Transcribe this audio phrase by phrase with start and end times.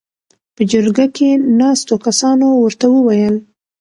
[0.55, 1.29] .په جرګه کې
[1.59, 3.35] ناستو کسانو ورته ووېل: